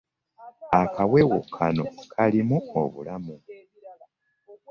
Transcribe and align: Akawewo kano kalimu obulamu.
Akawewo 0.81 1.39
kano 1.55 1.85
kalimu 2.13 2.57
obulamu. 2.81 3.35